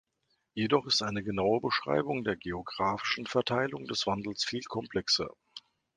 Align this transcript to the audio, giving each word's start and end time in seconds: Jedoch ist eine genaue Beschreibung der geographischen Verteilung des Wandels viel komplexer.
Jedoch 0.55 0.87
ist 0.87 1.03
eine 1.03 1.21
genaue 1.21 1.61
Beschreibung 1.61 2.23
der 2.23 2.35
geographischen 2.35 3.27
Verteilung 3.27 3.85
des 3.85 4.07
Wandels 4.07 4.43
viel 4.43 4.63
komplexer. 4.63 5.29